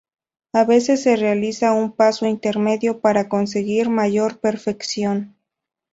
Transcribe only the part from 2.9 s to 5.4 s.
para conseguir mayor perfección.